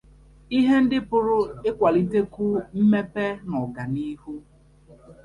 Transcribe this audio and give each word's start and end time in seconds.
ihe 0.57 0.75
ndị 0.83 0.97
pụrụ 1.09 1.37
ịkwàlitekwu 1.69 2.45
mmepe 2.77 3.25
na 3.47 3.55
ọganihu 3.65 4.33